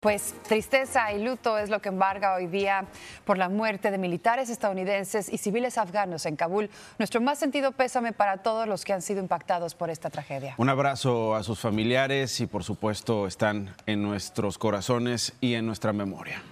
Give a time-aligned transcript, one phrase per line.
[0.00, 2.86] Pues tristeza y luto es lo que embarga hoy día
[3.26, 6.70] por la muerte de militares estadounidenses y civiles afganos en Kabul.
[6.98, 10.54] Nuestro más sentido pésame para todos los que han sido impactados por esta tragedia.
[10.56, 15.92] Un abrazo a sus familiares y por supuesto están en nuestros corazones y en nuestra
[15.92, 16.42] memoria.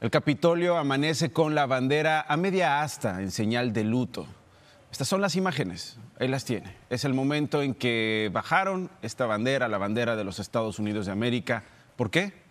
[0.00, 4.28] El Capitolio amanece con la bandera a media asta en señal de luto.
[4.92, 6.76] Estas son las imágenes, él las tiene.
[6.90, 11.10] Es el momento en que bajaron esta bandera, la bandera de los Estados Unidos de
[11.10, 11.64] América.
[11.96, 12.43] ¿Por qué?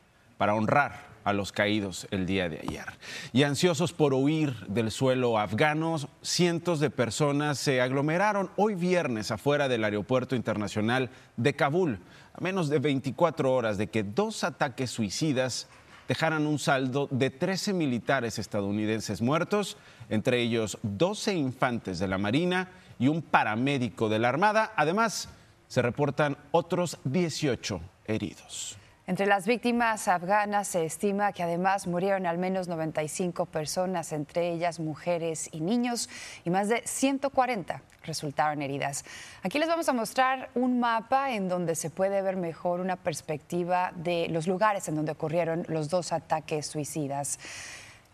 [0.44, 2.83] Para honrar a los caídos el día de ayer.
[3.32, 9.69] Y ansiosos por huir del suelo afgano, cientos de personas se aglomeraron hoy viernes afuera
[9.69, 12.00] del aeropuerto internacional de Kabul,
[12.33, 15.69] a menos de 24 horas de que dos ataques suicidas
[16.10, 19.78] dejaran un saldo de 13 militares estadounidenses muertos,
[20.10, 22.69] entre ellos 12 infantes de la Marina
[23.00, 24.74] y un paramédico de la Armada.
[24.75, 25.30] Además,
[25.69, 28.78] se reportan otros 18 heridos.
[29.06, 34.80] Entre las víctimas afganas se estima que además murieron al menos 95 personas, entre ellas
[34.80, 36.09] mujeres y niños,
[36.45, 39.03] y más de 140 resultaron heridas.
[39.42, 43.92] Aquí les vamos a mostrar un mapa en donde se puede ver mejor una perspectiva
[43.94, 47.39] de los lugares en donde ocurrieron los dos ataques suicidas.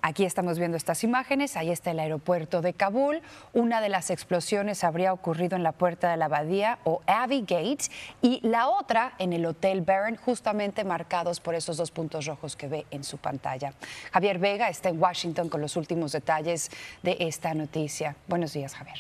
[0.02, 3.22] Aquí estamos viendo estas imágenes, ahí está el aeropuerto de Kabul.
[3.52, 7.90] Una de las explosiones habría ocurrido en la puerta de la abadía o Abbey Gate
[8.22, 12.70] y la otra en el Hotel Baron, justamente marcados por esos dos puntos rojos que
[12.70, 13.74] ve en su pantalla.
[14.14, 16.72] Javier Vega está en Washington con los últimos detalles
[17.04, 18.16] de esta noticia.
[18.28, 19.00] Buenos días, Javier.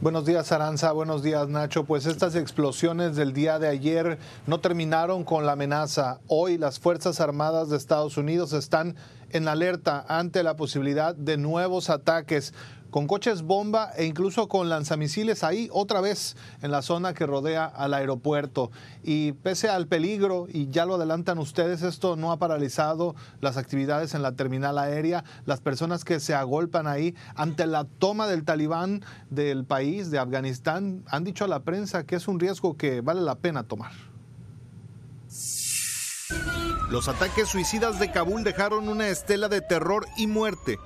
[0.00, 0.92] Buenos días, Aranza.
[0.92, 1.84] Buenos días, Nacho.
[1.84, 6.20] Pues estas explosiones del día de ayer no terminaron con la amenaza.
[6.28, 8.94] Hoy las Fuerzas Armadas de Estados Unidos están
[9.30, 12.52] en alerta ante la posibilidad de nuevos ataques
[12.90, 17.66] con coches bomba e incluso con lanzamisiles ahí otra vez en la zona que rodea
[17.66, 18.70] al aeropuerto.
[19.02, 24.14] Y pese al peligro, y ya lo adelantan ustedes, esto no ha paralizado las actividades
[24.14, 25.24] en la terminal aérea.
[25.44, 31.04] Las personas que se agolpan ahí ante la toma del talibán del país, de Afganistán,
[31.08, 34.07] han dicho a la prensa que es un riesgo que vale la pena tomar.
[36.90, 40.78] Los ataques suicidas de Kabul dejaron una estela de terror y muerte.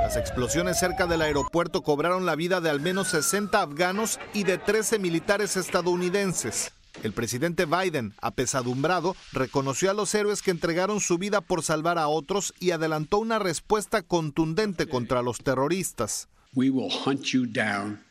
[0.00, 4.58] Las explosiones cerca del aeropuerto cobraron la vida de al menos 60 afganos y de
[4.58, 6.72] 13 militares estadounidenses.
[7.02, 12.06] El presidente Biden, apesadumbrado, reconoció a los héroes que entregaron su vida por salvar a
[12.06, 16.28] otros y adelantó una respuesta contundente contra los terroristas.
[16.54, 18.04] We will hunt you down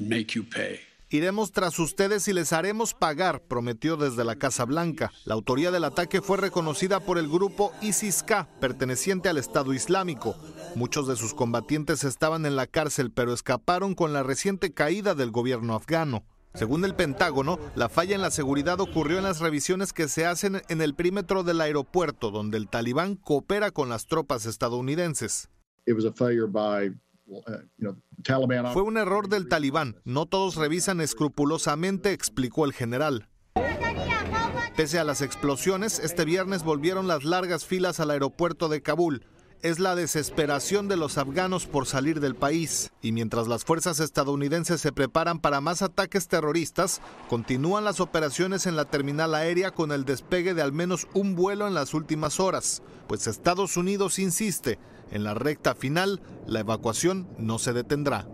[0.00, 0.80] and make you pay.
[1.08, 5.12] Iremos tras ustedes y les haremos pagar, prometió desde la Casa Blanca.
[5.24, 10.34] La autoría del ataque fue reconocida por el grupo ISIS-K, perteneciente al Estado Islámico.
[10.74, 15.30] Muchos de sus combatientes estaban en la cárcel, pero escaparon con la reciente caída del
[15.30, 16.24] gobierno afgano.
[16.54, 20.62] Según el Pentágono, la falla en la seguridad ocurrió en las revisiones que se hacen
[20.68, 25.50] en el perímetro del aeropuerto, donde el talibán coopera con las tropas estadounidenses.
[28.72, 30.00] Fue un error del talibán.
[30.04, 33.28] No todos revisan escrupulosamente, explicó el general.
[34.76, 39.24] Pese a las explosiones, este viernes volvieron las largas filas al aeropuerto de Kabul.
[39.62, 42.92] Es la desesperación de los afganos por salir del país.
[43.00, 47.00] Y mientras las fuerzas estadounidenses se preparan para más ataques terroristas,
[47.30, 51.66] continúan las operaciones en la terminal aérea con el despegue de al menos un vuelo
[51.66, 54.78] en las últimas horas, pues Estados Unidos insiste
[55.10, 58.26] en la recta final, la evacuación no se detendrá.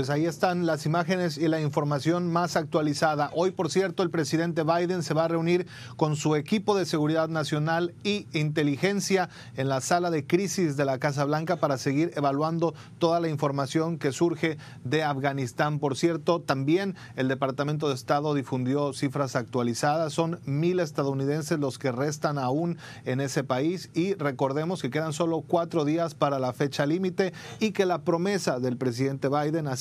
[0.00, 3.30] Pues ahí están las imágenes y la información más actualizada.
[3.34, 5.66] Hoy, por cierto, el presidente Biden se va a reunir
[5.98, 9.28] con su equipo de seguridad nacional y inteligencia
[9.58, 13.98] en la sala de crisis de la Casa Blanca para seguir evaluando toda la información
[13.98, 15.78] que surge de Afganistán.
[15.78, 20.14] Por cierto, también el Departamento de Estado difundió cifras actualizadas.
[20.14, 25.42] Son mil estadounidenses los que restan aún en ese país y recordemos que quedan solo
[25.46, 29.76] cuatro días para la fecha límite y que la promesa del presidente Biden ha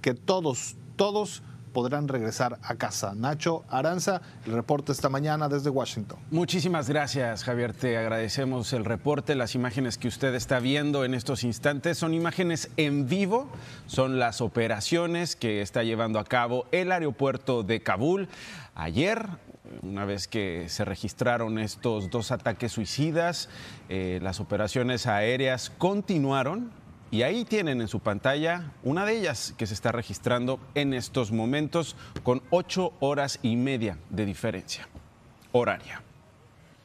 [0.00, 1.42] que todos, todos
[1.76, 3.12] podrán regresar a casa.
[3.14, 6.18] Nacho Aranza, el reporte esta mañana desde Washington.
[6.30, 7.74] Muchísimas gracias, Javier.
[7.74, 9.34] Te agradecemos el reporte.
[9.34, 13.50] Las imágenes que usted está viendo en estos instantes son imágenes en vivo,
[13.86, 18.28] son las operaciones que está llevando a cabo el aeropuerto de Kabul.
[18.74, 19.28] Ayer
[19.82, 23.48] una vez que se registraron estos dos ataques suicidas,
[23.88, 26.70] eh, las operaciones aéreas continuaron
[27.10, 31.32] y ahí tienen en su pantalla una de ellas que se está registrando en estos
[31.32, 34.88] momentos con ocho horas y media de diferencia
[35.52, 36.02] horaria.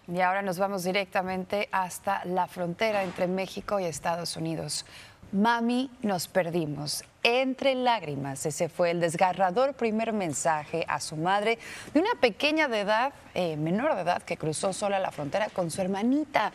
[0.07, 4.85] Y ahora nos vamos directamente hasta la frontera entre México y Estados Unidos.
[5.31, 7.03] Mami, nos perdimos.
[7.23, 8.45] entre lágrimas.
[8.45, 11.59] Ese fue el desgarrador primer mensaje a su madre
[11.93, 15.69] de una pequeña de edad, eh, menor de edad, que cruzó sola la frontera con
[15.69, 16.51] su hermanita.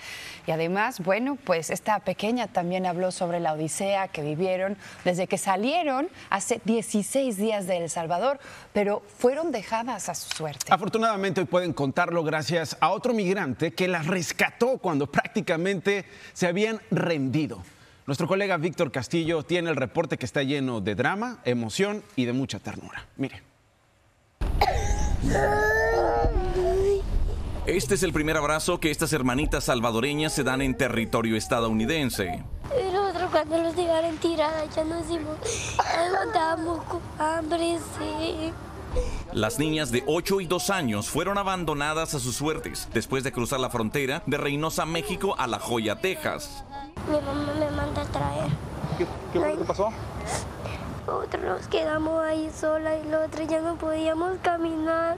[0.47, 5.39] Y además, bueno, pues esta pequeña también habló sobre la odisea que vivieron desde que
[5.39, 8.41] salieron hace 16 días de El Salvador,
[8.73, 10.67] pero fueron dejadas a su suerte.
[10.73, 16.81] Afortunadamente hoy pueden contarlo gracias a otro migrante que las rescató cuando prácticamente se habían
[16.91, 17.63] rendido.
[18.07, 22.33] Nuestro colega Víctor Castillo tiene el reporte que está lleno de drama, emoción y de
[22.33, 23.05] mucha ternura.
[23.17, 23.43] Mire.
[27.67, 32.45] Este es el primer abrazo que estas hermanitas salvadoreñas se dan en territorio estadounidense.
[32.81, 35.37] Y nosotros cuando los dejaron tiradas ya nos dimos,
[36.29, 38.53] estábamos con hambre, sí.
[39.33, 43.59] Las niñas de 8 y 2 años fueron abandonadas a sus suertes después de cruzar
[43.59, 46.65] la frontera de Reynosa, México a La Joya, Texas.
[47.09, 48.51] Mi mamá me manda a traer.
[48.99, 49.93] ¿Qué, qué fue lo que pasó?
[51.07, 55.17] Nosotros nos quedamos ahí sola y los otros ya no podíamos caminar.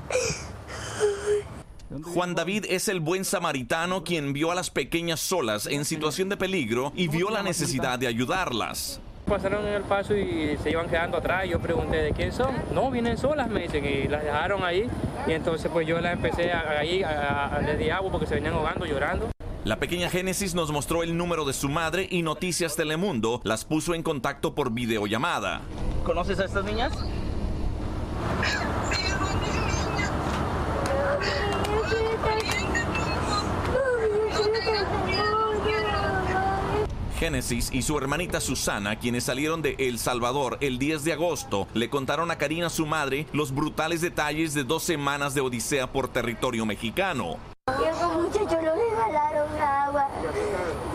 [2.12, 6.36] Juan David es el buen samaritano quien vio a las pequeñas solas en situación de
[6.36, 9.00] peligro y vio la necesidad de ayudarlas.
[9.26, 11.48] Pasaron en el paso y se iban quedando atrás.
[11.48, 12.54] Yo pregunté de quién son.
[12.74, 14.88] No, vienen solas, me dicen, y las dejaron ahí.
[15.26, 18.34] Y entonces pues yo las empecé a, ahí a, a, les di agua porque se
[18.34, 19.28] venían ahogando, llorando.
[19.64, 23.94] La pequeña Génesis nos mostró el número de su madre y Noticias Telemundo las puso
[23.94, 25.62] en contacto por videollamada.
[26.04, 26.92] ¿Conoces a estas niñas?
[37.18, 41.90] Génesis y su hermanita Susana, quienes salieron de El Salvador el 10 de agosto, le
[41.90, 46.64] contaron a Karina, su madre, los brutales detalles de dos semanas de odisea por territorio
[46.64, 47.38] mexicano.
[47.66, 50.08] Y a esos muchachos nos regalaron agua.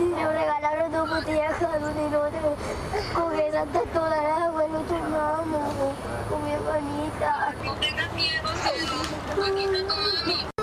[0.00, 2.58] Y nos regalaron dos botellas cada uno y nosotros
[3.72, 5.94] con esa toda el agua lo tomamos
[6.28, 7.54] con mi hermanita.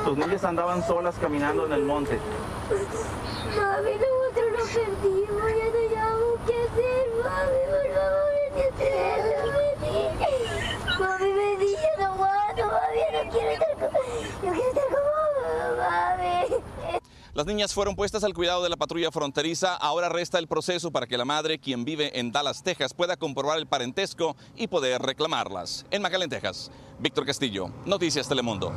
[0.05, 2.19] Tus niñas andaban solas caminando en el monte.
[3.57, 7.00] Mami, nosotros nos perdimos, ya no sabemos qué hacer,
[17.33, 19.75] Las niñas fueron puestas al cuidado de la patrulla fronteriza.
[19.75, 23.57] Ahora resta el proceso para que la madre, quien vive en Dallas, Texas, pueda comprobar
[23.57, 25.85] el parentesco y poder reclamarlas.
[25.91, 26.69] En McAllen, Texas,
[26.99, 28.73] Víctor Castillo, Noticias Telemundo.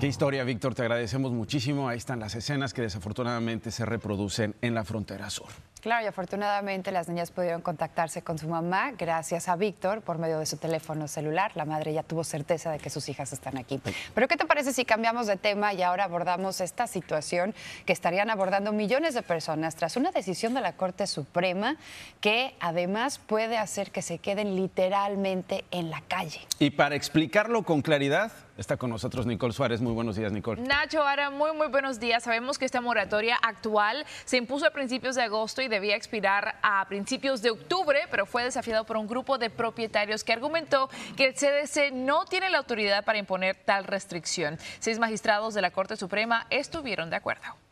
[0.00, 1.88] Qué historia, Víctor, te agradecemos muchísimo.
[1.88, 5.48] Ahí están las escenas que desafortunadamente se reproducen en la frontera sur.
[5.80, 10.38] Claro, y afortunadamente las niñas pudieron contactarse con su mamá gracias a Víctor por medio
[10.38, 11.52] de su teléfono celular.
[11.54, 13.80] La madre ya tuvo certeza de que sus hijas están aquí.
[14.14, 17.54] Pero ¿qué te parece si cambiamos de tema y ahora abordamos esta situación
[17.84, 21.76] que estarían abordando millones de personas tras una decisión de la Corte Suprema
[22.20, 26.40] que además puede hacer que se queden literalmente en la calle?
[26.58, 29.80] Y para explicarlo con claridad, está con nosotros Nicole Suárez.
[29.80, 30.62] Muy buenos días, Nicole.
[30.62, 32.22] Nacho, ahora muy, muy buenos días.
[32.22, 36.84] Sabemos que esta moratoria actual se impuso a principios de agosto y debía expirar a
[36.88, 41.34] principios de octubre, pero fue desafiado por un grupo de propietarios que argumentó que el
[41.34, 44.58] CDC no tiene la autoridad para imponer tal restricción.
[44.78, 47.63] Seis magistrados de la Corte Suprema estuvieron de acuerdo.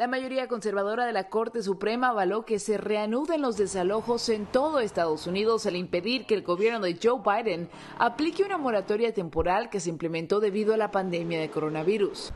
[0.00, 4.80] La mayoría conservadora de la Corte Suprema avaló que se reanuden los desalojos en todo
[4.80, 7.68] Estados Unidos al impedir que el gobierno de Joe Biden
[7.98, 12.32] aplique una moratoria temporal que se implementó debido a la pandemia de coronavirus.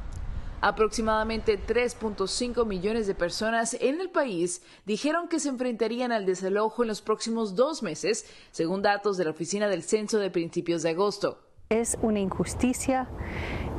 [0.61, 6.89] Aproximadamente 3.5 millones de personas en el país dijeron que se enfrentarían al desalojo en
[6.89, 11.39] los próximos dos meses, según datos de la Oficina del Censo de principios de agosto.
[11.71, 13.09] Es una injusticia,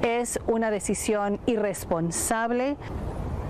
[0.01, 2.77] es una decisión irresponsable,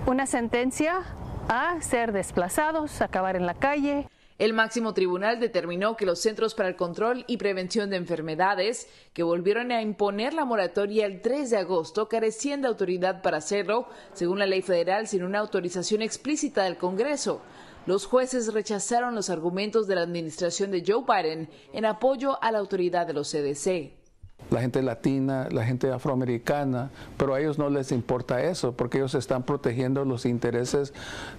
[0.06, 1.02] una sentencia
[1.48, 4.08] a ser desplazados, acabar en la calle.
[4.38, 9.24] El máximo tribunal determinó que los Centros para el Control y Prevención de Enfermedades, que
[9.24, 14.38] volvieron a imponer la moratoria el 3 de agosto, carecían de autoridad para hacerlo, según
[14.38, 17.40] la ley federal, sin una autorización explícita del Congreso.
[17.86, 22.58] Los jueces rechazaron los argumentos de la administración de Joe Biden en apoyo a la
[22.58, 24.05] autoridad de los CDC
[24.50, 29.14] la gente latina, la gente afroamericana, pero a ellos no les importa eso porque ellos
[29.14, 30.92] están protegiendo los intereses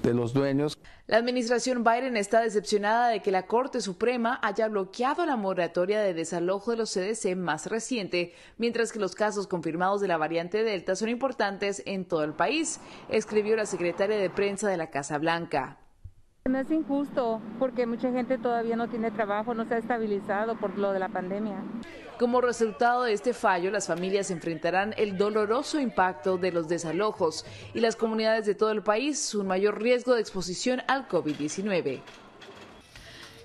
[0.03, 0.77] de los dueños.
[1.07, 6.13] La administración Biden está decepcionada de que la Corte Suprema haya bloqueado la moratoria de
[6.13, 10.95] desalojo de los CDC más reciente, mientras que los casos confirmados de la variante Delta
[10.95, 15.77] son importantes en todo el país, escribió la secretaria de prensa de la Casa Blanca.
[16.47, 20.77] Me es injusto porque mucha gente todavía no tiene trabajo, no se ha estabilizado por
[20.77, 21.57] lo de la pandemia.
[22.17, 27.81] Como resultado de este fallo, las familias enfrentarán el doloroso impacto de los desalojos y
[27.81, 32.01] las comunidades de todo el país un mayor riesgo de exposición al COVID-19.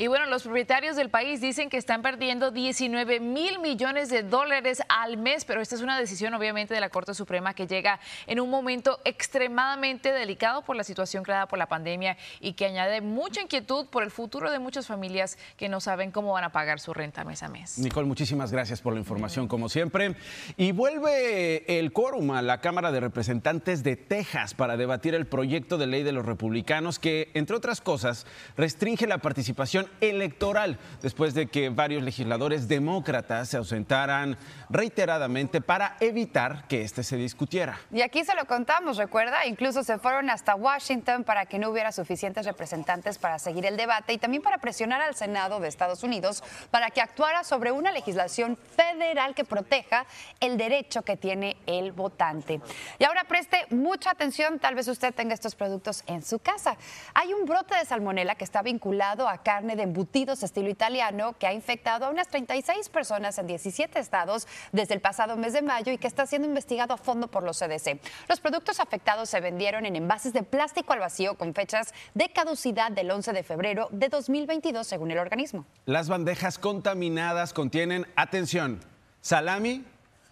[0.03, 4.83] Y bueno, los propietarios del país dicen que están perdiendo 19 mil millones de dólares
[4.89, 8.41] al mes, pero esta es una decisión obviamente de la Corte Suprema que llega en
[8.41, 13.43] un momento extremadamente delicado por la situación creada por la pandemia y que añade mucha
[13.43, 16.93] inquietud por el futuro de muchas familias que no saben cómo van a pagar su
[16.93, 17.79] renta mes a mes.
[17.79, 20.17] Nicole, muchísimas gracias por la información como siempre.
[20.57, 25.79] Y vuelve el quórum a la Cámara de Representantes de Texas para debatir el proyecto
[25.79, 31.47] de ley de los republicanos que, entre otras cosas, restringe la participación electoral después de
[31.47, 34.37] que varios legisladores demócratas se ausentaran
[34.71, 37.79] reiteradamente para evitar que este se discutiera.
[37.91, 41.93] Y aquí se lo contamos, recuerda, incluso se fueron hasta Washington para que no hubiera
[41.93, 46.43] suficientes representantes para seguir el debate y también para presionar al Senado de Estados Unidos
[46.71, 50.07] para que actuara sobre una legislación federal que proteja
[50.41, 52.61] el derecho que tiene el votante.
[52.99, 56.77] Y ahora preste mucha atención, tal vez usted tenga estos productos en su casa.
[57.15, 61.47] Hay un brote de salmonela que está vinculado a carne de embutidos estilo italiano que
[61.49, 65.93] ha infectado a unas 36 personas en 17 estados desde el pasado mes de mayo
[65.93, 68.01] y que está siendo investigado a fondo por los CDC.
[68.29, 72.93] Los productos afectados se vendieron en envases de plástico al vacío con fechas de caducidad
[72.93, 75.67] del 11 de febrero de 2022 según el organismo.
[75.85, 78.81] Las bandejas contaminadas contienen, atención,
[79.21, 79.85] salami,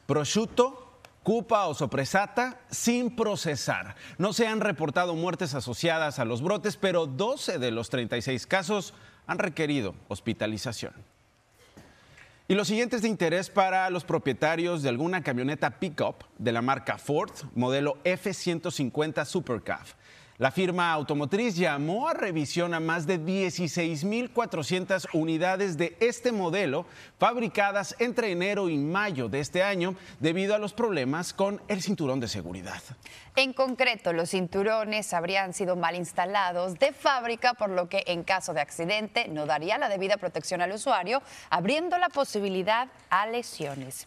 [0.06, 0.90] prosciutto,
[1.22, 3.96] cupa o sopresata sin procesar.
[4.18, 8.94] No se han reportado muertes asociadas a los brotes, pero 12 de los 36 casos
[9.30, 10.92] han requerido hospitalización.
[12.48, 16.62] Y lo siguiente es de interés para los propietarios de alguna camioneta pickup de la
[16.62, 19.86] marca Ford, modelo F-150 Supercab.
[20.40, 26.86] La firma automotriz llamó a revisión a más de 16.400 unidades de este modelo
[27.18, 32.20] fabricadas entre enero y mayo de este año debido a los problemas con el cinturón
[32.20, 32.80] de seguridad.
[33.36, 38.54] En concreto, los cinturones habrían sido mal instalados de fábrica, por lo que en caso
[38.54, 41.20] de accidente no daría la debida protección al usuario,
[41.50, 44.06] abriendo la posibilidad a lesiones.